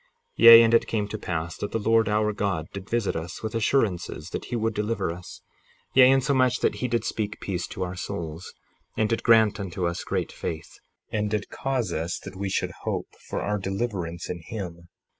58:11 0.01 0.07
Yea, 0.45 0.61
and 0.63 0.73
it 0.73 0.87
came 0.87 1.07
to 1.07 1.17
pass 1.19 1.57
that 1.57 1.71
the 1.71 1.77
Lord 1.77 2.09
our 2.09 2.33
God 2.33 2.65
did 2.73 2.89
visit 2.89 3.15
us 3.15 3.43
with 3.43 3.53
assurances 3.53 4.31
that 4.31 4.45
he 4.45 4.55
would 4.55 4.73
deliver 4.73 5.11
us; 5.11 5.41
yea, 5.93 6.09
insomuch 6.09 6.61
that 6.61 6.77
he 6.81 6.87
did 6.87 7.03
speak 7.05 7.39
peace 7.39 7.67
to 7.67 7.83
our 7.83 7.95
souls, 7.95 8.51
and 8.97 9.07
did 9.09 9.21
grant 9.21 9.59
unto 9.59 9.85
us 9.85 10.03
great 10.03 10.31
faith, 10.31 10.79
and 11.11 11.29
did 11.29 11.51
cause 11.51 11.93
us 11.93 12.17
that 12.17 12.35
we 12.35 12.49
should 12.49 12.71
hope 12.81 13.09
for 13.27 13.43
our 13.43 13.59
deliverance 13.59 14.27
in 14.27 14.41
him. 14.47 14.89